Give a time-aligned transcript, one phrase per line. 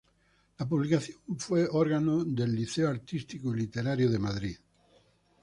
[0.57, 4.57] La publicación fue órgano del Liceo Artístico y Literario de Madrid.